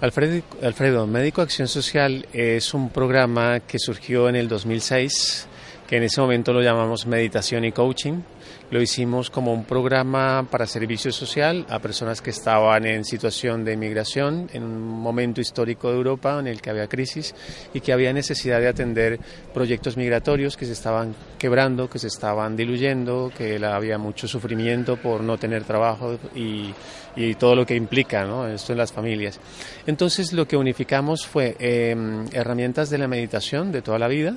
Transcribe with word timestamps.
Alfredo, 0.00 0.42
Alfredo, 0.62 1.06
Médico 1.06 1.42
Acción 1.42 1.68
Social 1.68 2.26
es 2.32 2.72
un 2.72 2.88
programa 2.88 3.60
que 3.60 3.78
surgió 3.78 4.30
en 4.30 4.36
el 4.36 4.48
2006, 4.48 5.46
que 5.86 5.98
en 5.98 6.04
ese 6.04 6.22
momento 6.22 6.54
lo 6.54 6.62
llamamos 6.62 7.06
Meditación 7.06 7.66
y 7.66 7.72
Coaching. 7.72 8.22
Lo 8.70 8.80
hicimos 8.80 9.30
como 9.30 9.52
un 9.52 9.64
programa 9.64 10.46
para 10.48 10.64
servicio 10.64 11.10
social 11.10 11.66
a 11.68 11.80
personas 11.80 12.22
que 12.22 12.30
estaban 12.30 12.86
en 12.86 13.04
situación 13.04 13.64
de 13.64 13.76
migración 13.76 14.48
en 14.52 14.62
un 14.62 14.80
momento 14.80 15.40
histórico 15.40 15.90
de 15.90 15.96
Europa 15.96 16.38
en 16.38 16.46
el 16.46 16.62
que 16.62 16.70
había 16.70 16.86
crisis 16.86 17.34
y 17.74 17.80
que 17.80 17.92
había 17.92 18.12
necesidad 18.12 18.60
de 18.60 18.68
atender 18.68 19.18
proyectos 19.52 19.96
migratorios 19.96 20.56
que 20.56 20.66
se 20.66 20.72
estaban 20.72 21.16
quebrando, 21.36 21.90
que 21.90 21.98
se 21.98 22.06
estaban 22.06 22.56
diluyendo, 22.56 23.32
que 23.36 23.56
había 23.64 23.98
mucho 23.98 24.28
sufrimiento 24.28 24.96
por 24.96 25.22
no 25.22 25.36
tener 25.36 25.64
trabajo 25.64 26.18
y 26.34 26.72
y 27.16 27.34
todo 27.34 27.54
lo 27.54 27.66
que 27.66 27.74
implica 27.74 28.24
¿no? 28.24 28.46
esto 28.46 28.72
en 28.72 28.78
las 28.78 28.92
familias. 28.92 29.40
Entonces 29.86 30.32
lo 30.32 30.46
que 30.46 30.56
unificamos 30.56 31.26
fue 31.26 31.56
em, 31.58 32.26
herramientas 32.32 32.90
de 32.90 32.98
la 32.98 33.08
meditación 33.08 33.72
de 33.72 33.82
toda 33.82 33.98
la 33.98 34.08
vida, 34.08 34.36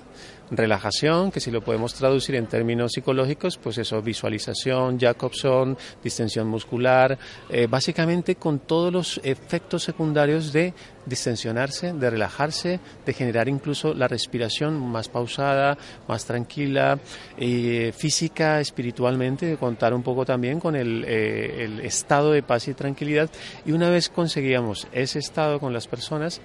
relajación, 0.58 1.32
que 1.32 1.40
si 1.40 1.52
lo 1.52 1.64
podemos 1.64 1.94
traducir 1.94 2.36
en 2.36 2.48
términos 2.48 2.92
psicológicos, 2.94 3.58
pues 3.58 3.78
eso, 3.78 4.02
visualización, 4.02 5.00
Jacobson, 5.00 5.78
distensión 6.04 6.48
muscular, 6.48 7.18
eh, 7.50 7.68
básicamente 7.70 8.36
con 8.36 8.60
todos 8.60 8.92
los 8.92 9.22
efectos 9.24 9.84
secundarios 9.84 10.52
de 10.54 10.74
distensionarse, 11.06 11.94
de 11.94 12.10
relajarse, 12.10 12.80
de 13.06 13.14
generar 13.14 13.50
incluso 13.50 13.94
la 13.94 14.08
respiración 14.08 14.80
más 14.80 15.10
pausada, 15.10 15.78
más 16.08 16.26
tranquila, 16.26 17.00
eh, 17.38 17.94
física, 17.96 18.60
espiritualmente, 18.60 19.46
de 19.46 19.58
contar 19.58 19.94
un 19.94 20.04
poco 20.04 20.26
también 20.26 20.60
con 20.60 20.76
eh, 20.76 20.82
el 20.82 21.80
estado 21.82 22.32
de 22.32 22.44
paz 22.44 22.68
y 22.68 22.74
tranquilidad. 22.74 23.30
Y 23.66 23.72
una 23.72 23.90
vez 23.90 24.10
conseguíamos 24.10 24.88
ese 24.92 25.20
estado 25.20 25.60
con 25.60 25.74
las 25.74 25.88
personas, 25.88 26.42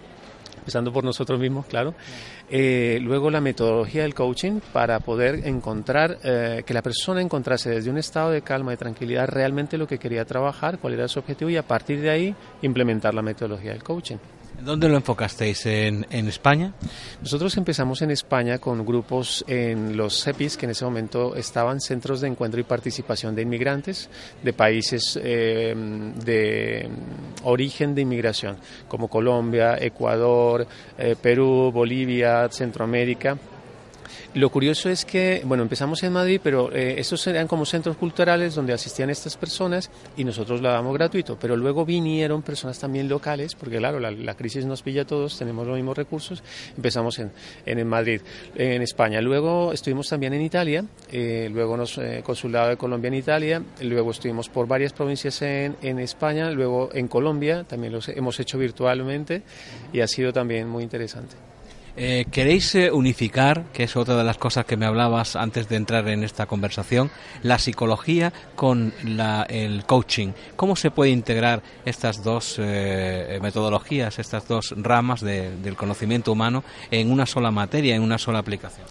empezando 0.69 0.93
por 0.93 1.03
nosotros 1.03 1.41
mismos, 1.41 1.65
claro. 1.65 1.95
Eh, 2.51 2.99
luego 3.01 3.31
la 3.31 3.41
metodología 3.41 4.03
del 4.03 4.15
coaching 4.15 4.61
para 4.71 5.01
poder 5.01 5.47
encontrar, 5.47 6.19
eh, 6.23 6.63
que 6.67 6.75
la 6.75 6.83
persona 6.83 7.23
encontrase 7.23 7.71
desde 7.71 7.89
un 7.89 7.97
estado 7.97 8.31
de 8.31 8.43
calma 8.43 8.75
y 8.75 8.77
tranquilidad 8.77 9.27
realmente 9.29 9.79
lo 9.79 9.87
que 9.87 9.99
quería 9.99 10.27
trabajar, 10.27 10.79
cuál 10.79 10.93
era 10.93 11.09
su 11.09 11.21
objetivo 11.21 11.49
y 11.49 11.57
a 11.57 11.63
partir 11.63 12.03
de 12.03 12.11
ahí 12.11 12.35
implementar 12.61 13.15
la 13.15 13.23
metodología 13.23 13.73
del 13.73 13.83
coaching. 13.83 14.19
¿Dónde 14.61 14.89
lo 14.89 14.97
enfocasteis? 14.97 15.67
¿En, 15.67 16.05
España? 16.11 16.73
Nosotros 17.23 17.57
empezamos 17.57 18.03
en 18.03 18.11
España 18.11 18.59
con 18.59 18.85
grupos 18.85 19.45
en 19.47 19.97
los 19.97 20.25
CEPIs, 20.25 20.57
que 20.57 20.67
en 20.67 20.71
ese 20.71 20.85
momento 20.85 21.37
estaban 21.37 21.81
centros 21.81 22.21
de 22.21 22.29
encuentro 22.29 22.61
y 22.61 22.65
participación 22.65 23.37
de 23.37 23.43
inmigrantes 23.43 24.11
de 24.43 24.53
países 24.53 25.19
eh, 25.23 25.75
de 26.25 26.89
origen 27.45 27.95
de 27.95 28.03
inmigración, 28.03 28.57
como 28.89 29.09
Colombia, 29.09 29.77
Ecuador, 29.81 30.67
eh, 30.99 31.15
Perú, 31.21 31.71
Bolivia, 31.73 32.49
Centroamérica. 32.51 33.39
Lo 34.35 34.51
curioso 34.51 34.89
es 34.89 35.05
que, 35.05 35.43
bueno, 35.45 35.63
empezamos 35.63 36.03
en 36.03 36.13
Madrid, 36.13 36.41
pero 36.43 36.73
eh, 36.73 36.95
estos 36.99 37.27
eran 37.27 37.47
como 37.47 37.65
centros 37.65 37.97
culturales 37.97 38.55
donde 38.55 38.73
asistían 38.73 39.11
estas 39.11 39.37
personas 39.37 39.91
y 40.17 40.25
nosotros 40.25 40.61
lo 40.61 40.71
damos 40.71 40.95
gratuito, 40.95 41.39
pero 41.41 41.57
luego 41.57 41.85
vinieron 41.85 42.43
personas 42.43 42.79
también 42.79 43.09
locales, 43.09 43.55
porque 43.55 43.79
claro, 43.79 43.99
la, 44.01 44.35
crisis 44.35 44.65
nos 44.65 44.83
pilla 44.83 45.03
a 45.03 45.07
todos, 45.07 45.39
tenemos 45.39 45.67
los 45.67 45.77
mismos 45.77 45.97
recursos, 45.97 46.43
empezamos 46.77 47.19
en, 47.19 47.33
en, 47.67 47.87
Madrid, 47.87 48.21
en 48.55 48.83
España, 48.83 49.21
luego 49.21 49.73
estuvimos 49.73 50.09
también 50.09 50.33
en 50.35 50.43
Italia, 50.43 50.85
eh, 51.11 51.49
luego 51.53 51.77
nos 51.77 51.99
eh, 51.99 52.23
consulado 52.25 52.69
de 52.69 52.77
Colombia 52.77 53.09
en 53.09 53.15
Italia, 53.15 53.63
luego 53.83 54.11
estuvimos 54.11 54.49
por 54.49 54.67
varias 54.67 54.93
provincias 54.93 55.43
en, 55.43 55.77
en 55.83 55.99
España, 55.99 56.51
luego 56.51 56.91
en 56.93 57.09
Colombia, 57.09 57.65
también 57.65 57.93
los 57.93 58.09
hemos 58.09 58.39
hecho 58.41 58.59
virtualmente 58.59 59.43
y 59.93 60.01
ha 60.01 60.07
sido 60.07 60.33
también 60.33 60.69
muy 60.69 60.83
interesante. 60.83 61.48
Eh, 62.01 62.27
¿Queréis 62.31 62.77
eh, 62.77 62.93
unificar, 62.93 63.65
que 63.73 63.83
es 63.83 63.97
otra 63.97 64.17
de 64.17 64.23
las 64.23 64.39
cosas 64.39 64.65
que 64.65 64.77
me 64.77 64.87
hablabas 64.87 65.35
antes 65.35 65.69
de 65.69 65.75
entrar 65.75 66.07
en 66.07 66.23
esta 66.23 66.47
conversación, 66.47 67.11
la 67.43 67.59
psicología 67.59 68.33
con 68.55 68.95
el 69.49 69.85
coaching? 69.85 70.29
¿Cómo 70.55 70.77
se 70.77 70.93
puede 70.93 71.11
integrar 71.11 71.61
estas 71.85 72.23
dos 72.23 72.55
eh, 72.61 73.41
metodologías, 73.43 74.21
estas 74.21 74.47
dos 74.47 74.75
ramas 74.77 75.23
del 75.23 75.75
conocimiento 75.75 76.31
humano 76.31 76.63
en 76.93 77.11
una 77.11 77.27
sola 77.27 77.51
materia, 77.51 77.97
en 77.97 78.03
una 78.03 78.19
sola 78.19 78.39
aplicación? 78.39 78.87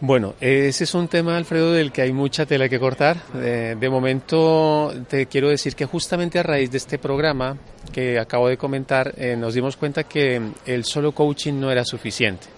Bueno, 0.00 0.34
ese 0.40 0.84
es 0.84 0.94
un 0.94 1.08
tema, 1.08 1.36
Alfredo, 1.36 1.72
del 1.72 1.92
que 1.92 2.02
hay 2.02 2.12
mucha 2.12 2.44
tela 2.44 2.68
que 2.68 2.78
cortar. 2.78 3.16
de 3.32 3.88
momento 3.88 4.92
te 5.08 5.26
quiero 5.26 5.48
decir 5.48 5.74
que 5.74 5.86
justamente 5.86 6.38
a 6.38 6.42
raíz 6.42 6.70
de 6.70 6.78
este 6.78 6.98
programa 6.98 7.56
que 7.92 8.18
acabo 8.18 8.48
de 8.48 8.56
comentar, 8.56 9.14
eh, 9.16 9.36
nos 9.36 9.54
dimos 9.54 9.76
cuenta 9.76 10.04
que 10.04 10.40
el 10.66 10.84
solo 10.84 11.12
coaching 11.12 11.54
no 11.54 11.70
era 11.70 11.84
suficiente. 11.84 12.53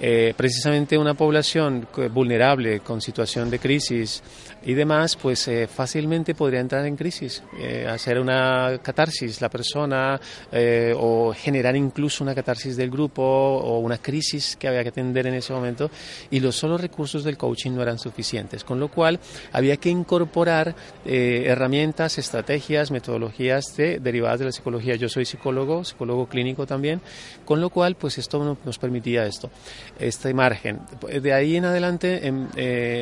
Eh, 0.00 0.34
precisamente 0.36 0.96
una 0.96 1.14
población 1.14 1.88
vulnerable 2.12 2.80
con 2.80 3.00
situación 3.00 3.50
de 3.50 3.58
crisis 3.58 4.22
y 4.64 4.74
demás, 4.74 5.16
pues 5.16 5.46
eh, 5.48 5.66
fácilmente 5.66 6.34
podría 6.34 6.60
entrar 6.60 6.84
en 6.86 6.96
crisis, 6.96 7.42
eh, 7.58 7.86
hacer 7.88 8.18
una 8.18 8.78
catarsis 8.82 9.40
la 9.40 9.48
persona 9.48 10.20
eh, 10.50 10.94
o 10.96 11.32
generar 11.32 11.76
incluso 11.76 12.24
una 12.24 12.34
catarsis 12.34 12.76
del 12.76 12.90
grupo 12.90 13.22
o 13.22 13.78
una 13.78 13.98
crisis 13.98 14.56
que 14.56 14.68
había 14.68 14.82
que 14.82 14.88
atender 14.88 15.26
en 15.26 15.34
ese 15.34 15.52
momento 15.52 15.90
y 16.30 16.40
los 16.40 16.56
solos 16.56 16.80
recursos 16.80 17.24
del 17.24 17.36
coaching 17.36 17.72
no 17.72 17.82
eran 17.82 17.98
suficientes, 17.98 18.64
con 18.64 18.80
lo 18.80 18.88
cual 18.88 19.20
había 19.52 19.76
que 19.76 19.90
incorporar 19.90 20.74
herramientas, 21.04 22.18
estrategias, 22.18 22.90
metodologías 22.90 23.76
de, 23.76 24.00
derivadas 24.00 24.40
de 24.40 24.44
la 24.46 24.52
psicología. 24.52 24.96
Yo 24.96 25.08
soy 25.08 25.24
psicólogo, 25.24 25.84
psicólogo 25.84 26.26
clínico 26.26 26.66
también, 26.66 27.00
con 27.44 27.60
lo 27.60 27.70
cual 27.70 27.94
pues 27.94 28.18
esto 28.18 28.58
nos 28.64 28.78
permitía 28.78 29.24
esto, 29.26 29.50
este 29.98 30.34
margen. 30.34 30.80
De 31.22 31.32
ahí 31.32 31.56
en 31.56 31.64
adelante, 31.64 32.26
em, 32.26 32.48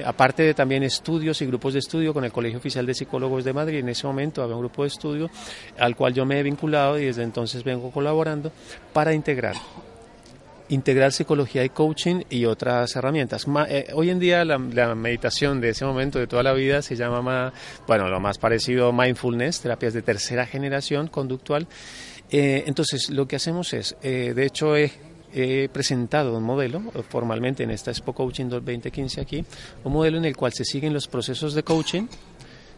aparte 0.04 0.42
de 0.42 0.54
también 0.54 0.82
estudios 0.82 1.40
y 1.42 1.46
grupos 1.46 1.74
de 1.74 1.80
estudio 1.80 2.12
con 2.12 2.24
el 2.24 2.32
Colegio 2.32 2.58
Oficial 2.58 2.86
de 2.86 2.94
Psicólogos 2.94 3.44
de 3.44 3.52
Madrid. 3.52 3.78
En 3.78 3.88
ese 3.88 4.06
momento 4.06 4.42
había 4.42 4.56
un 4.56 4.62
grupo 4.62 4.82
de 4.82 4.88
estudio 4.88 5.30
al 5.78 5.96
cual 5.96 6.14
yo 6.14 6.24
me 6.24 6.38
he 6.38 6.42
vinculado 6.42 6.98
y 6.98 7.06
desde 7.06 7.22
entonces 7.22 7.64
vengo 7.64 7.90
colaborando 7.90 8.52
para 8.92 9.12
integrar 9.12 9.56
integrar 10.68 11.12
psicología 11.12 11.64
y 11.64 11.68
coaching 11.68 12.22
y 12.28 12.44
otras 12.44 12.96
herramientas. 12.96 13.46
Eh, 13.68 13.88
hoy 13.94 14.10
en 14.10 14.18
día 14.18 14.44
la, 14.44 14.58
meditación 14.58 15.60
de 15.60 15.70
ese 15.70 15.84
momento 15.84 16.18
de 16.18 16.26
toda 16.26 16.42
la 16.42 16.52
vida 16.52 16.82
se 16.82 16.96
llama, 16.96 17.52
bueno, 17.86 18.08
lo 18.08 18.20
más 18.20 18.38
parecido 18.38 18.92
mindfulness, 18.92 19.60
terapias 19.60 19.94
de 19.94 20.02
tercera 20.02 20.46
generación 20.46 21.08
conductual. 21.08 21.66
Eh, 22.30 22.64
entonces, 22.66 23.10
lo 23.10 23.28
que 23.28 23.36
hacemos 23.36 23.72
es, 23.72 23.96
eh, 24.02 24.32
de 24.34 24.44
hecho, 24.44 24.76
he 24.76 24.90
he 25.36 25.68
presentado 25.68 26.36
un 26.36 26.42
modelo 26.42 26.82
eh, 26.94 27.02
formalmente 27.06 27.62
en 27.62 27.70
esta 27.70 27.90
Expo 27.90 28.14
Coaching 28.14 28.46
2015 28.46 29.20
aquí, 29.20 29.44
un 29.84 29.92
modelo 29.92 30.16
en 30.16 30.24
el 30.24 30.34
cual 30.34 30.52
se 30.54 30.64
siguen 30.64 30.94
los 30.94 31.08
procesos 31.08 31.54
de 31.54 31.62
coaching, 31.62 32.06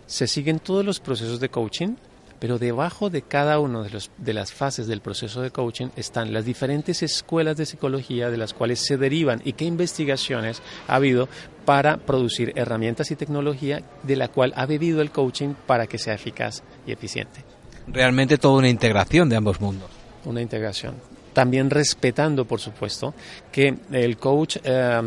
se 0.07 0.27
siguen 0.27 0.59
todos 0.59 0.85
los 0.85 0.99
procesos 0.99 1.39
de 1.39 1.51
coaching, 1.51 1.95
pero 2.41 2.59
debajo 2.59 3.11
de 3.11 3.23
cada 3.23 3.61
una 3.61 3.83
de, 3.83 4.03
de 4.17 4.33
las 4.33 4.53
fases 4.53 4.87
del 4.87 5.01
proceso 5.01 5.41
de 5.41 5.51
coaching 5.51 5.89
están 5.97 6.33
las 6.33 6.45
diferentes 6.45 7.03
escuelas 7.03 7.57
de 7.57 7.67
psicología 7.67 8.31
de 8.31 8.37
las 8.37 8.55
cuales 8.55 8.81
se 8.85 8.97
derivan 8.97 9.41
y 9.45 9.53
qué 9.53 9.65
investigaciones 9.65 10.61
ha 10.89 10.97
habido 10.97 11.29
para 11.65 11.99
producir 11.99 12.53
herramientas 12.57 13.11
y 13.11 13.17
tecnología 13.17 13.83
de 14.03 14.17
la 14.17 14.29
cual 14.29 14.53
ha 14.57 14.67
bebido 14.67 15.01
el 15.01 15.11
coaching 15.11 15.55
para 15.67 15.87
que 15.87 15.99
sea 15.99 16.15
eficaz 16.15 16.63
y 16.87 16.93
eficiente. 16.93 17.45
Realmente 17.87 18.37
toda 18.37 18.59
una 18.59 18.69
integración 18.69 19.29
de 19.29 19.37
ambos 19.37 19.61
mundos. 19.61 19.91
Una 20.25 20.43
integración 20.43 20.95
también 21.39 21.71
respetando, 21.71 22.47
por 22.47 22.59
supuesto, 22.59 23.15
que 23.53 23.73
el 23.93 24.17
coach 24.17 24.57
eh, 24.65 25.01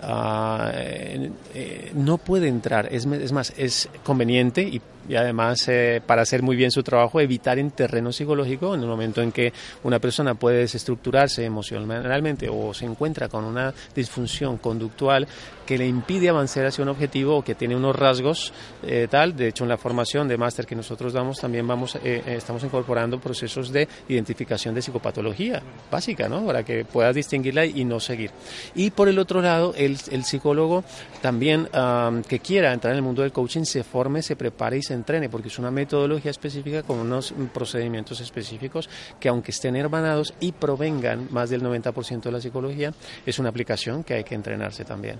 ah, 0.00 0.70
eh, 0.72 1.90
no 1.96 2.18
puede 2.18 2.46
entrar. 2.46 2.86
Es, 2.92 3.04
más, 3.32 3.52
es 3.56 3.88
conveniente 4.04 4.62
y 4.62 4.80
además 5.16 5.66
eh, 5.68 6.00
para 6.04 6.22
hacer 6.22 6.42
muy 6.42 6.56
bien 6.56 6.70
su 6.70 6.82
trabajo 6.82 7.20
evitar 7.20 7.58
en 7.58 7.70
terreno 7.70 8.12
psicológico 8.12 8.74
en 8.74 8.82
el 8.82 8.86
momento 8.86 9.20
en 9.22 9.32
que 9.32 9.52
una 9.82 9.98
persona 9.98 10.34
puede 10.34 10.58
desestructurarse 10.58 11.44
emocionalmente 11.44 12.48
o 12.50 12.72
se 12.72 12.84
encuentra 12.84 13.28
con 13.28 13.44
una 13.44 13.74
disfunción 13.94 14.58
conductual 14.58 15.26
que 15.66 15.78
le 15.78 15.86
impide 15.86 16.28
avanzar 16.28 16.66
hacia 16.66 16.82
un 16.82 16.88
objetivo 16.88 17.36
o 17.36 17.44
que 17.44 17.54
tiene 17.54 17.76
unos 17.76 17.96
rasgos 17.96 18.52
eh, 18.82 19.08
tal. 19.10 19.36
De 19.36 19.48
hecho, 19.48 19.64
en 19.64 19.70
la 19.70 19.78
formación 19.78 20.28
de 20.28 20.36
máster 20.36 20.66
que 20.66 20.74
nosotros 20.74 21.12
damos 21.12 21.40
también 21.40 21.66
vamos, 21.66 21.96
eh, 22.02 22.22
estamos 22.26 22.62
incorporando 22.64 23.20
procesos 23.20 23.72
de 23.72 23.88
identificación 24.08 24.74
de 24.74 24.82
psicopatología 24.82 25.62
básica, 25.90 26.28
¿no? 26.28 26.44
Para 26.46 26.64
que 26.64 26.84
puedas 26.84 27.14
distinguirla 27.14 27.66
y 27.66 27.84
no 27.84 28.00
seguir. 28.00 28.30
Y 28.74 28.90
por 28.90 29.08
el 29.08 29.18
otro 29.18 29.42
lado, 29.42 29.74
el, 29.76 29.98
psicólogo 29.98 30.84
también 31.20 31.68
que 32.28 32.40
quiera 32.40 32.72
entrar 32.72 32.92
en 32.92 32.98
el 32.98 33.02
mundo 33.02 33.22
del 33.22 33.32
coaching 33.32 33.64
se 33.64 33.84
forme, 33.84 34.22
se 34.22 34.36
prepare 34.36 34.78
y 34.78 34.82
se 34.82 34.94
entrene, 34.94 35.28
porque 35.28 35.48
es 35.48 35.58
una 35.58 35.70
metodología 35.70 36.30
específica 36.30 36.82
con 36.82 36.98
unos 36.98 37.34
procedimientos 37.52 38.20
específicos 38.20 38.88
que 39.20 39.28
aunque 39.28 39.50
estén 39.50 39.76
hermanados 39.76 40.34
y 40.40 40.52
provengan 40.52 41.28
más 41.30 41.50
del 41.50 41.62
90% 41.62 42.22
de 42.22 42.32
la 42.32 42.40
psicología, 42.40 42.92
es 43.26 43.38
una 43.38 43.50
aplicación 43.50 44.04
que 44.04 44.14
hay 44.14 44.24
que 44.24 44.34
entrenarse 44.34 44.84
también. 44.84 45.18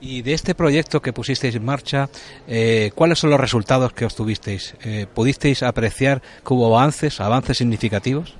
Y 0.00 0.22
de 0.22 0.34
este 0.34 0.54
proyecto 0.54 1.00
que 1.00 1.12
pusisteis 1.12 1.54
en 1.54 1.64
marcha, 1.64 2.10
eh, 2.46 2.90
¿cuáles 2.94 3.18
son 3.18 3.30
los 3.30 3.40
resultados 3.40 3.92
que 3.92 4.04
obtuvisteis? 4.04 4.74
Eh, 4.84 5.06
¿Pudisteis 5.12 5.62
apreciar 5.62 6.20
que 6.46 6.52
hubo 6.52 6.76
avances, 6.76 7.20
avances 7.20 7.56
significativos? 7.58 8.34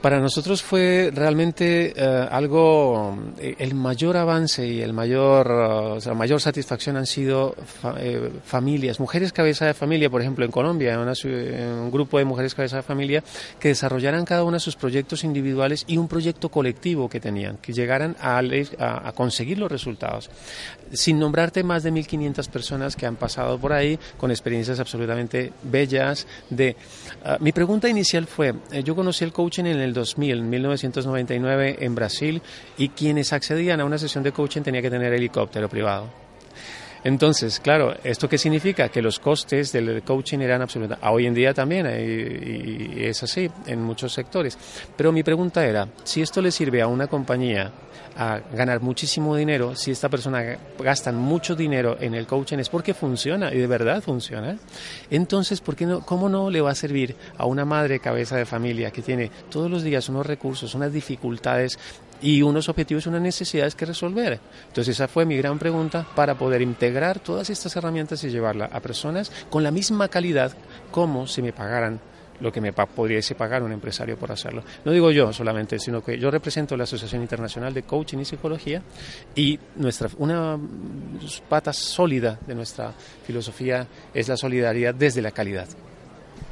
Para 0.00 0.20
nosotros 0.20 0.62
fue 0.62 1.10
realmente 1.12 1.92
eh, 1.96 2.28
algo, 2.30 3.18
eh, 3.36 3.56
el 3.58 3.74
mayor 3.74 4.16
avance 4.16 4.64
y 4.64 4.80
el 4.80 4.92
mayor, 4.92 6.00
sea, 6.00 6.14
mayor 6.14 6.40
satisfacción 6.40 6.96
han 6.96 7.06
sido 7.06 7.56
eh, 7.98 8.30
familias, 8.44 9.00
mujeres 9.00 9.32
cabeza 9.32 9.66
de 9.66 9.74
familia, 9.74 10.08
por 10.08 10.20
ejemplo, 10.20 10.44
en 10.44 10.52
Colombia, 10.52 10.94
en, 10.94 11.00
un 11.00 11.90
grupo 11.90 12.16
de 12.18 12.24
mujeres 12.24 12.54
cabeza 12.54 12.76
de 12.76 12.82
familia 12.84 13.24
que 13.58 13.68
desarrollaran 13.68 14.24
cada 14.24 14.44
una 14.44 14.60
sus 14.60 14.76
proyectos 14.76 15.24
individuales 15.24 15.84
y 15.88 15.96
un 15.96 16.06
proyecto 16.06 16.48
colectivo 16.48 17.08
que 17.08 17.18
tenían, 17.18 17.56
que 17.56 17.72
llegaran 17.72 18.16
a, 18.20 18.38
a, 18.78 19.12
conseguir 19.12 19.58
los 19.58 19.70
resultados. 19.70 20.30
Sin 20.92 21.18
nombrarte 21.18 21.64
más 21.64 21.82
de 21.82 21.92
1.500 21.92 22.48
personas 22.48 22.94
que 22.94 23.04
han 23.04 23.16
pasado 23.16 23.58
por 23.58 23.72
ahí 23.72 23.98
con 24.16 24.30
experiencias 24.30 24.78
absolutamente 24.78 25.52
bellas. 25.64 26.26
De, 26.50 26.76
uh, 27.24 27.42
mi 27.42 27.50
pregunta 27.50 27.88
inicial 27.88 28.26
fue, 28.26 28.54
yo 28.84 28.94
conocí 28.94 29.24
el 29.24 29.32
coaching 29.32 29.64
en 29.64 29.80
el 29.80 29.87
el 29.88 29.94
2000, 29.94 30.42
1999 30.42 31.78
en 31.80 31.94
Brasil 31.94 32.42
y 32.76 32.90
quienes 32.90 33.32
accedían 33.32 33.80
a 33.80 33.84
una 33.84 33.98
sesión 33.98 34.22
de 34.22 34.32
coaching 34.32 34.62
tenían 34.62 34.82
que 34.82 34.90
tener 34.90 35.12
helicóptero 35.12 35.68
privado. 35.68 36.08
Entonces, 37.08 37.58
claro, 37.58 37.94
¿esto 38.04 38.28
qué 38.28 38.36
significa? 38.36 38.90
Que 38.90 39.00
los 39.00 39.18
costes 39.18 39.72
del 39.72 40.02
coaching 40.02 40.40
eran 40.40 40.60
absolutamente... 40.60 41.08
Hoy 41.08 41.24
en 41.24 41.32
día 41.32 41.54
también, 41.54 41.86
y 41.86 43.02
es 43.02 43.22
así 43.22 43.50
en 43.66 43.82
muchos 43.82 44.12
sectores. 44.12 44.58
Pero 44.94 45.10
mi 45.10 45.22
pregunta 45.22 45.64
era, 45.64 45.88
si 46.04 46.20
esto 46.20 46.42
le 46.42 46.50
sirve 46.50 46.82
a 46.82 46.86
una 46.86 47.06
compañía 47.06 47.72
a 48.14 48.40
ganar 48.52 48.82
muchísimo 48.82 49.34
dinero, 49.36 49.74
si 49.74 49.90
esta 49.90 50.10
persona 50.10 50.58
gasta 50.78 51.10
mucho 51.10 51.56
dinero 51.56 51.96
en 51.98 52.14
el 52.14 52.26
coaching 52.26 52.58
es 52.58 52.68
porque 52.68 52.92
funciona 52.92 53.54
y 53.54 53.56
de 53.56 53.66
verdad 53.66 54.02
funciona. 54.02 54.58
Entonces, 55.10 55.62
¿por 55.62 55.76
qué 55.76 55.86
no, 55.86 56.04
¿cómo 56.04 56.28
no 56.28 56.50
le 56.50 56.60
va 56.60 56.72
a 56.72 56.74
servir 56.74 57.16
a 57.38 57.46
una 57.46 57.64
madre 57.64 58.00
cabeza 58.00 58.36
de 58.36 58.44
familia 58.44 58.90
que 58.90 59.00
tiene 59.00 59.30
todos 59.50 59.70
los 59.70 59.82
días 59.82 60.10
unos 60.10 60.26
recursos, 60.26 60.74
unas 60.74 60.92
dificultades 60.92 61.78
y 62.20 62.42
unos 62.42 62.68
objetivos 62.68 63.06
y 63.06 63.08
unas 63.08 63.22
necesidades 63.22 63.74
que 63.74 63.86
resolver? 63.86 64.40
Entonces, 64.68 64.96
esa 64.96 65.08
fue 65.08 65.24
mi 65.24 65.36
gran 65.36 65.58
pregunta 65.58 66.06
para 66.14 66.36
poder 66.36 66.62
integrar 66.62 67.20
todas 67.20 67.50
estas 67.50 67.74
herramientas 67.76 68.22
y 68.24 68.30
llevarla 68.30 68.66
a 68.66 68.80
personas 68.80 69.30
con 69.50 69.62
la 69.62 69.70
misma 69.70 70.08
calidad 70.08 70.52
como 70.90 71.26
si 71.26 71.42
me 71.42 71.52
pagaran 71.52 72.00
lo 72.40 72.52
que 72.52 72.60
me 72.60 72.72
pudiese 72.72 73.34
pagar 73.34 73.62
un 73.62 73.72
empresario 73.72 74.16
por 74.16 74.30
hacerlo. 74.30 74.62
No 74.84 74.92
digo 74.92 75.10
yo 75.10 75.32
solamente, 75.32 75.78
sino 75.78 76.02
que 76.02 76.18
yo 76.18 76.30
represento 76.30 76.76
la 76.76 76.84
Asociación 76.84 77.22
Internacional 77.22 77.74
de 77.74 77.82
Coaching 77.82 78.18
y 78.18 78.24
Psicología 78.24 78.82
y 79.34 79.58
nuestra, 79.76 80.08
una 80.18 80.58
pata 81.48 81.72
sólida 81.72 82.38
de 82.46 82.54
nuestra 82.54 82.92
filosofía 83.26 83.86
es 84.14 84.28
la 84.28 84.36
solidaridad 84.36 84.94
desde 84.94 85.22
la 85.22 85.30
calidad. 85.30 85.68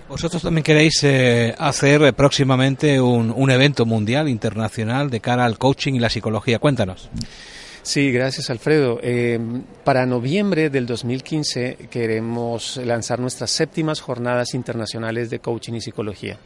Vosotros 0.08 0.42
también 0.42 0.62
queréis 0.62 1.02
eh, 1.02 1.54
hacer 1.58 2.14
próximamente 2.14 3.00
un, 3.00 3.32
un 3.34 3.50
evento 3.50 3.84
mundial, 3.86 4.28
internacional, 4.28 5.10
de 5.10 5.20
cara 5.20 5.44
al 5.44 5.58
coaching 5.58 5.94
y 5.94 5.98
la 5.98 6.10
psicología. 6.10 6.58
Cuéntanos. 6.58 7.10
Sí, 7.86 8.10
gracias 8.10 8.50
Alfredo. 8.50 8.98
Eh, 9.00 9.38
para 9.84 10.06
noviembre 10.06 10.70
del 10.70 10.86
2015 10.86 11.86
queremos 11.88 12.78
lanzar 12.78 13.20
nuestras 13.20 13.52
séptimas 13.52 14.00
jornadas 14.00 14.54
internacionales 14.54 15.30
de 15.30 15.38
coaching 15.38 15.74
y 15.74 15.80
psicología. 15.80 16.36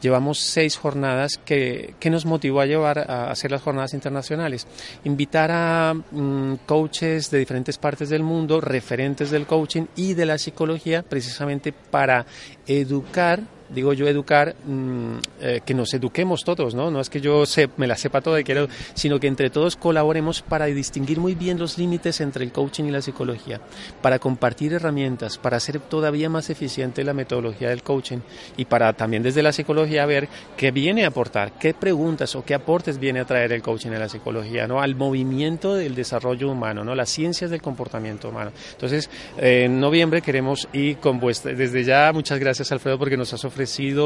Llevamos 0.00 0.40
seis 0.40 0.76
jornadas 0.76 1.38
que, 1.44 1.94
nos 2.10 2.26
motivó 2.26 2.62
a 2.62 2.66
llevar 2.66 2.98
a 2.98 3.30
hacer 3.30 3.52
las 3.52 3.62
jornadas 3.62 3.94
internacionales. 3.94 4.66
Invitar 5.04 5.52
a 5.52 5.94
mm, 5.94 6.54
coaches 6.66 7.30
de 7.30 7.38
diferentes 7.38 7.78
partes 7.78 8.08
del 8.08 8.24
mundo, 8.24 8.60
referentes 8.60 9.30
del 9.30 9.46
coaching 9.46 9.84
y 9.94 10.14
de 10.14 10.26
la 10.26 10.36
psicología, 10.36 11.04
precisamente 11.04 11.72
para 11.72 12.26
educar 12.66 13.44
digo 13.68 13.92
yo, 13.92 14.08
educar, 14.08 14.54
mm, 14.64 15.18
eh, 15.40 15.60
que 15.64 15.74
nos 15.74 15.92
eduquemos 15.94 16.44
todos, 16.44 16.74
¿no? 16.74 16.90
No 16.90 17.00
es 17.00 17.10
que 17.10 17.20
yo 17.20 17.44
me 17.76 17.86
la 17.86 17.96
sepa 17.96 18.20
toda 18.20 18.40
y 18.40 18.44
quiero, 18.44 18.68
sino 18.94 19.20
que 19.20 19.26
entre 19.26 19.50
todos 19.50 19.76
colaboremos 19.76 20.42
para 20.42 20.66
distinguir 20.66 21.18
muy 21.20 21.34
bien 21.34 21.58
los 21.58 21.78
límites 21.78 22.20
entre 22.20 22.44
el 22.44 22.52
coaching 22.52 22.84
y 22.84 22.90
la 22.90 23.02
psicología, 23.02 23.60
para 24.00 24.18
compartir 24.18 24.72
herramientas, 24.72 25.38
para 25.38 25.58
hacer 25.58 25.80
todavía 25.80 26.30
más 26.30 26.50
eficiente 26.50 27.04
la 27.04 27.12
metodología 27.12 27.68
del 27.68 27.82
coaching 27.82 28.18
y 28.56 28.64
para 28.64 28.92
también 28.94 29.22
desde 29.22 29.42
la 29.42 29.52
psicología 29.52 30.06
ver 30.06 30.28
qué 30.56 30.70
viene 30.70 31.04
a 31.04 31.08
aportar, 31.08 31.52
qué 31.58 31.74
preguntas 31.74 32.34
o 32.36 32.44
qué 32.44 32.54
aportes 32.54 32.98
viene 32.98 33.20
a 33.20 33.24
traer 33.24 33.52
el 33.52 33.62
coaching 33.62 33.90
a 33.90 33.98
la 33.98 34.08
psicología, 34.08 34.66
¿no? 34.66 34.80
Al 34.80 34.94
movimiento 34.94 35.74
del 35.74 35.94
desarrollo 35.94 36.50
humano, 36.50 36.84
¿no? 36.84 36.94
Las 36.94 37.10
ciencias 37.10 37.50
del 37.50 37.62
comportamiento 37.62 38.30
humano. 38.30 38.52
Entonces, 38.72 39.10
en 39.36 39.78
noviembre 39.80 40.22
queremos 40.22 40.68
ir 40.72 40.98
con 40.98 41.20
vuestra, 41.20 41.52
desde 41.52 41.84
ya 41.84 42.12
muchas 42.12 42.38
gracias 42.38 42.72
Alfredo 42.72 42.98
porque 42.98 43.16
nos 43.16 43.32
has 43.32 43.44
ofrecido 43.44 43.57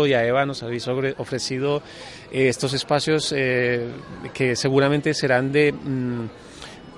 y 0.06 0.14
a 0.14 0.24
Eva 0.24 0.46
nos 0.46 0.62
habéis 0.62 0.86
ofrecido 0.88 1.82
eh, 2.30 2.48
estos 2.48 2.72
espacios 2.72 3.32
eh, 3.36 3.88
que 4.32 4.56
seguramente 4.56 5.14
serán 5.14 5.52
de... 5.52 5.72
Mm, 5.72 6.26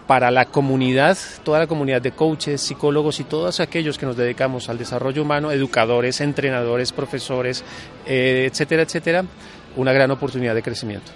para 0.06 0.30
la 0.30 0.44
comunidad, 0.44 1.16
toda 1.44 1.60
la 1.60 1.66
comunidad 1.66 2.02
de 2.02 2.12
coaches, 2.12 2.60
psicólogos 2.60 3.20
y 3.20 3.24
todos 3.24 3.60
aquellos 3.60 3.96
que 3.96 4.04
nos 4.04 4.16
dedicamos 4.16 4.68
al 4.68 4.76
desarrollo 4.76 5.22
humano, 5.22 5.50
educadores, 5.50 6.20
entrenadores, 6.20 6.92
profesores, 6.92 7.64
eh, 8.06 8.48
etcétera, 8.50 8.82
etcétera, 8.82 9.24
una 9.76 9.94
gran 9.94 10.10
oportunidad 10.10 10.54
de 10.54 10.62
crecimiento. 10.62 11.10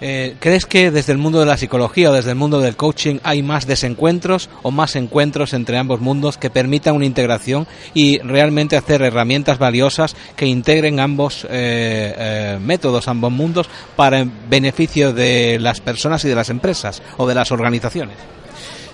Eh, 0.00 0.34
¿Crees 0.40 0.66
que 0.66 0.90
desde 0.90 1.12
el 1.12 1.18
mundo 1.18 1.40
de 1.40 1.46
la 1.46 1.56
psicología 1.56 2.10
o 2.10 2.12
desde 2.12 2.30
el 2.30 2.36
mundo 2.36 2.60
del 2.60 2.76
coaching 2.76 3.18
hay 3.22 3.42
más 3.42 3.66
desencuentros 3.66 4.50
o 4.62 4.70
más 4.70 4.96
encuentros 4.96 5.52
entre 5.52 5.78
ambos 5.78 6.00
mundos 6.00 6.36
que 6.36 6.50
permitan 6.50 6.96
una 6.96 7.06
integración 7.06 7.66
y 7.94 8.18
realmente 8.18 8.76
hacer 8.76 9.02
herramientas 9.02 9.58
valiosas 9.58 10.16
que 10.36 10.46
integren 10.46 11.00
ambos 11.00 11.44
eh, 11.44 11.48
eh, 11.50 12.58
métodos, 12.60 13.08
ambos 13.08 13.32
mundos 13.32 13.68
para 13.96 14.26
beneficio 14.48 15.12
de 15.12 15.58
las 15.60 15.80
personas 15.80 16.24
y 16.24 16.28
de 16.28 16.34
las 16.34 16.50
empresas 16.50 17.02
o 17.16 17.26
de 17.26 17.34
las 17.34 17.52
organizaciones? 17.52 18.16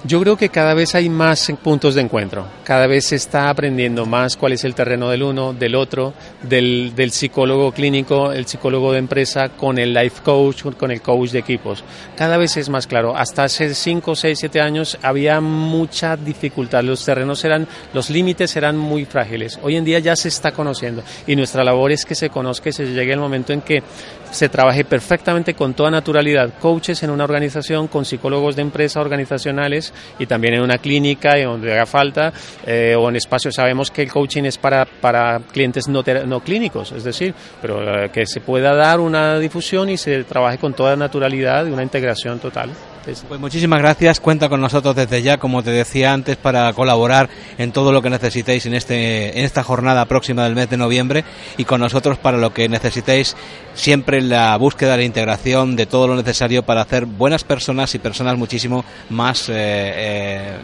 Yo 0.03 0.19
creo 0.21 0.39
que 0.39 0.49
cada 0.49 0.73
vez 0.73 0.95
hay 0.95 1.11
más 1.11 1.53
puntos 1.63 1.95
de 1.95 2.01
encuentro, 2.01 2.47
cada 2.65 2.87
vez 2.87 3.05
se 3.05 3.17
está 3.17 3.51
aprendiendo 3.51 4.07
más 4.07 4.35
cuál 4.35 4.55
es 4.55 4.65
el 4.65 4.75
terreno 4.75 5.11
del 5.11 5.23
uno, 5.23 5.53
del 5.53 5.75
otro, 5.75 6.15
del, 6.43 6.95
del 6.97 7.11
psicólogo 7.11 7.71
clínico, 7.73 8.33
el 8.33 8.47
psicólogo 8.47 8.93
de 8.93 8.99
empresa, 8.99 9.51
con 9.51 9.79
el 9.79 9.93
life 9.93 10.23
coach, 10.25 10.63
con 10.63 10.91
el 10.91 11.03
coach 11.03 11.33
de 11.33 11.41
equipos. 11.41 11.85
Cada 12.17 12.39
vez 12.39 12.57
es 12.57 12.71
más 12.71 12.87
claro. 12.87 13.15
Hasta 13.15 13.45
hace 13.45 13.75
5, 13.75 14.17
6, 14.17 14.39
7 14.39 14.61
años 14.63 14.97
había 15.03 15.43
mucha 15.43 16.17
dificultad, 16.17 16.83
los 16.83 17.05
terrenos 17.05 17.45
eran, 17.45 17.69
los 17.93 18.09
límites 18.09 18.57
eran 18.57 18.79
muy 18.79 19.05
frágiles. 19.05 19.59
Hoy 19.63 19.77
en 19.77 19.85
día 19.85 19.99
ya 19.99 20.17
se 20.17 20.29
está 20.29 20.53
conociendo 20.53 21.03
y 21.27 21.37
nuestra 21.37 21.63
labor 21.63 21.93
es 21.93 22.07
que 22.07 22.15
se 22.15 22.31
conozca 22.31 22.71
y 22.71 22.73
se 22.73 22.87
llegue 22.87 23.13
el 23.13 23.21
momento 23.21 23.53
en 23.53 23.61
que 23.61 23.83
se 24.31 24.49
trabaje 24.49 24.85
perfectamente 24.85 25.55
con 25.55 25.75
toda 25.75 25.91
naturalidad, 25.91 26.53
coaches 26.61 27.03
en 27.03 27.11
una 27.11 27.25
organización, 27.25 27.89
con 27.89 28.05
psicólogos 28.05 28.57
de 28.57 28.63
empresa 28.63 29.01
organizacionales 29.01 29.93
y 30.19 30.27
también 30.27 30.55
en 30.55 30.63
una 30.63 30.79
clínica 30.79 31.39
y 31.39 31.43
donde 31.43 31.73
haga 31.73 31.87
falta 31.87 32.33
eh, 32.67 32.95
o 32.99 33.09
en 33.09 33.17
espacios. 33.17 33.55
Sabemos 33.55 33.91
que 33.91 34.03
el 34.03 34.13
coaching 34.13 34.45
es 34.45 34.59
para, 34.59 34.85
para 34.85 35.41
clientes 35.41 35.89
no, 35.89 36.03
no 36.27 36.41
clínicos, 36.41 36.93
es 36.93 37.05
decir, 37.05 37.35
pero 37.61 38.05
eh, 38.05 38.11
que 38.11 38.27
se 38.27 38.41
pueda 38.41 38.75
dar 38.75 39.01
una 39.01 39.39
difusión 39.39 39.89
y 39.89 39.97
se 39.97 40.25
trabaje 40.25 40.59
con 40.59 40.75
toda 40.75 40.97
naturalidad 40.97 41.67
y 41.67 41.71
una 41.71 41.83
integración 41.83 42.39
total. 42.39 42.71
Pues 43.05 43.25
muchísimas 43.41 43.81
gracias. 43.81 44.21
Cuenta 44.21 44.49
con 44.49 44.61
nosotros 44.61 44.95
desde 44.95 45.23
ya, 45.23 45.39
como 45.39 45.63
te 45.63 45.71
decía 45.71 46.13
antes, 46.13 46.37
para 46.37 46.73
colaborar 46.73 47.31
en 47.57 47.73
todo 47.73 47.93
lo 47.93 48.03
que 48.03 48.11
necesitéis 48.11 48.67
en, 48.67 48.75
este, 48.75 49.39
en 49.39 49.45
esta 49.45 49.63
jornada 49.63 50.05
próxima 50.05 50.45
del 50.45 50.55
mes 50.55 50.69
de 50.69 50.77
noviembre 50.77 51.25
y 51.57 51.65
con 51.65 51.81
nosotros 51.81 52.19
para 52.19 52.37
lo 52.37 52.53
que 52.53 52.69
necesitéis 52.69 53.37
siempre 53.75 54.21
la 54.21 54.57
búsqueda 54.57 54.93
de 54.93 54.99
la 54.99 55.05
integración 55.05 55.77
de 55.77 55.87
todo 55.87 56.09
lo 56.09 56.17
necesario 56.17 56.63
para 56.63 56.83
hacer 56.83 57.07
buenas 57.07 57.45
personas 57.45 57.95
y 57.95 57.99
personas 57.99 58.37
muchísimo 58.37 58.85
más 59.09 59.49
eh, 59.49 59.55
eh, 59.57 60.59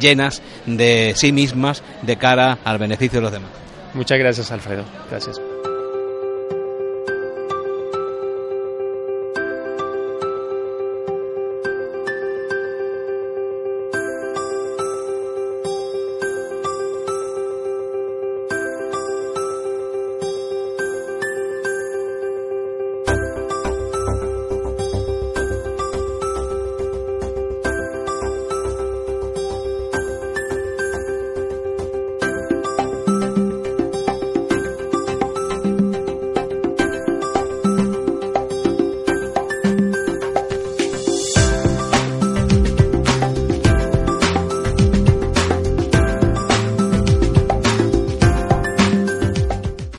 llenas 0.00 0.42
de 0.64 1.12
sí 1.16 1.32
mismas 1.32 1.82
de 2.02 2.16
cara 2.16 2.58
al 2.64 2.78
beneficio 2.78 3.18
de 3.18 3.22
los 3.22 3.32
demás. 3.32 3.50
Muchas 3.92 4.18
gracias, 4.18 4.50
Alfredo. 4.50 4.84
Gracias. 5.10 5.40